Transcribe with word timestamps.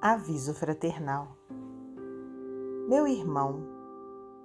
Aviso 0.00 0.54
fraternal. 0.54 1.36
Meu 2.88 3.04
irmão, 3.08 3.66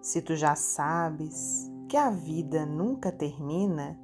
se 0.02 0.20
tu 0.20 0.36
já 0.36 0.56
sabes 0.56 1.72
que 1.88 1.96
a 1.96 2.10
vida 2.10 2.66
nunca 2.66 3.12
termina, 3.12 3.96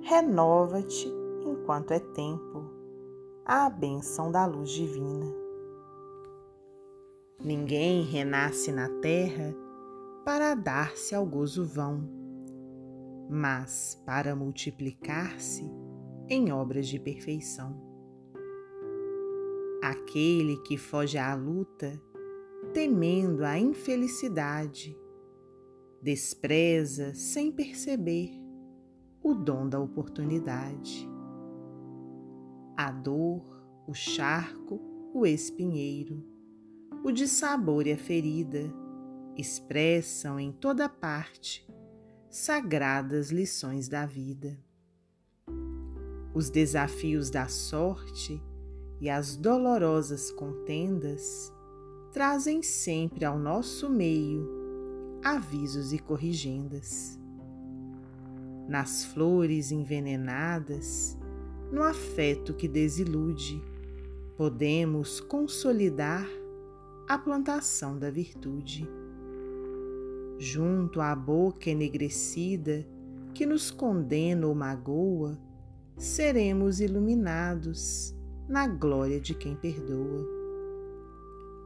renova-te 0.00 1.06
enquanto 1.44 1.90
é 1.90 1.98
tempo, 1.98 2.64
à 3.44 3.68
bênção 3.68 4.32
da 4.32 4.46
luz 4.46 4.70
divina. 4.70 5.26
Ninguém 7.38 8.02
renasce 8.02 8.72
na 8.72 8.88
terra 9.02 9.54
para 10.24 10.54
dar-se 10.54 11.14
ao 11.14 11.26
gozo 11.26 11.62
vão, 11.66 12.08
mas 13.28 14.02
para 14.06 14.34
multiplicar-se 14.34 15.70
em 16.26 16.50
obras 16.50 16.88
de 16.88 16.98
perfeição 16.98 17.93
aquele 19.84 20.56
que 20.62 20.78
foge 20.78 21.18
à 21.18 21.34
luta, 21.34 22.00
temendo 22.72 23.44
a 23.44 23.58
infelicidade, 23.58 24.98
despreza 26.00 27.14
sem 27.14 27.52
perceber 27.52 28.30
o 29.22 29.34
dom 29.34 29.68
da 29.68 29.78
oportunidade. 29.78 31.06
A 32.74 32.90
dor, 32.90 33.62
o 33.86 33.92
charco, 33.92 34.80
o 35.12 35.26
espinheiro, 35.26 36.24
o 37.04 37.12
dissabor 37.12 37.86
e 37.86 37.92
a 37.92 37.98
ferida 37.98 38.72
expressam 39.36 40.40
em 40.40 40.50
toda 40.50 40.88
parte 40.88 41.68
sagradas 42.30 43.30
lições 43.30 43.86
da 43.86 44.06
vida. 44.06 44.58
Os 46.32 46.48
desafios 46.48 47.28
da 47.28 47.48
sorte 47.48 48.42
e 49.04 49.10
as 49.10 49.36
dolorosas 49.36 50.30
contendas 50.30 51.52
trazem 52.10 52.62
sempre 52.62 53.26
ao 53.26 53.38
nosso 53.38 53.90
meio 53.90 54.48
avisos 55.22 55.92
e 55.92 55.98
corrigendas. 55.98 57.20
Nas 58.66 59.04
flores 59.04 59.70
envenenadas, 59.70 61.18
no 61.70 61.82
afeto 61.82 62.54
que 62.54 62.66
desilude, 62.66 63.62
podemos 64.38 65.20
consolidar 65.20 66.26
a 67.06 67.18
plantação 67.18 67.98
da 67.98 68.10
virtude. 68.10 68.88
Junto 70.38 71.02
à 71.02 71.14
boca 71.14 71.68
enegrecida 71.68 72.86
que 73.34 73.44
nos 73.44 73.70
condena 73.70 74.46
ou 74.46 74.54
magoa, 74.54 75.38
seremos 75.98 76.80
iluminados 76.80 78.14
na 78.48 78.66
glória 78.66 79.20
de 79.20 79.34
quem 79.34 79.56
perdoa. 79.56 80.26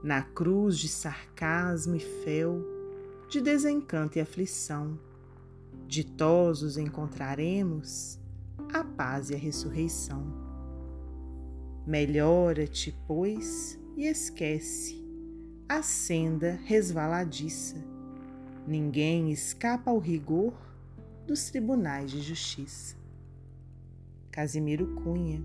Na 0.03 0.23
cruz 0.23 0.79
de 0.79 0.89
sarcasmo 0.89 1.97
e 1.97 2.01
fel, 2.01 2.65
de 3.29 3.41
desencanto 3.41 4.17
e 4.17 4.21
aflição, 4.21 4.99
ditosos 5.87 6.79
encontraremos 6.79 8.19
a 8.73 8.85
paz 8.85 9.31
e 9.31 9.35
a 9.35 9.39
ressurreição. 9.39 10.25
Melhora-te, 11.85 12.97
pois, 13.07 13.79
e 13.97 14.07
esquece 14.07 15.05
a 15.69 15.83
senda 15.83 16.59
resvaladiça. 16.65 17.77
Ninguém 18.67 19.33
escapa 19.33 19.91
ao 19.91 19.99
rigor 19.99 20.53
dos 21.27 21.51
tribunais 21.51 22.11
de 22.11 22.21
justiça. 22.21 22.97
Casimiro 24.31 24.95
Cunha 24.95 25.43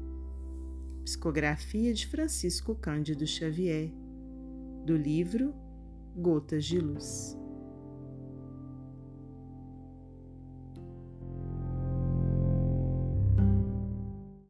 Psicografia 1.03 1.93
de 1.93 2.07
Francisco 2.07 2.73
Cândido 2.75 3.27
Xavier, 3.27 3.91
do 4.85 4.95
livro 4.95 5.53
Gotas 6.15 6.64
de 6.64 6.80
Luz. 6.80 7.42